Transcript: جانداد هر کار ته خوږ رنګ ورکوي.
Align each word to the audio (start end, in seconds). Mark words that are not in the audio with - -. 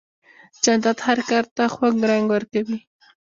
جانداد 0.63 0.97
هر 1.07 1.17
کار 1.29 1.45
ته 1.55 1.63
خوږ 1.73 1.95
رنګ 2.09 2.25
ورکوي. 2.29 2.79